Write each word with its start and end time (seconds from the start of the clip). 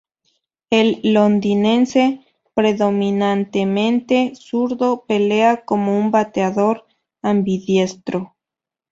El 0.71 0.99
londinense 1.03 2.25
predominantemente 2.55 4.33
zurdo 4.33 5.03
pelea 5.05 5.63
como 5.63 5.95
un 5.99 6.09
bateador 6.09 6.87
ambidiestro. 7.21 8.35